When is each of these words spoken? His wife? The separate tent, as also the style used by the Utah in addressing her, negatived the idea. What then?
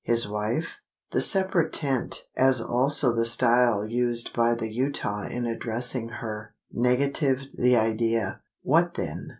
His 0.03 0.27
wife? 0.27 0.79
The 1.11 1.21
separate 1.21 1.71
tent, 1.71 2.23
as 2.35 2.59
also 2.59 3.13
the 3.13 3.23
style 3.23 3.85
used 3.85 4.33
by 4.33 4.55
the 4.55 4.67
Utah 4.73 5.27
in 5.27 5.45
addressing 5.45 6.09
her, 6.09 6.55
negatived 6.71 7.49
the 7.59 7.75
idea. 7.75 8.41
What 8.63 8.95
then? 8.95 9.27